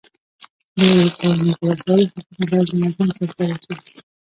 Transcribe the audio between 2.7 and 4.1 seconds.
منظم ترسره شي.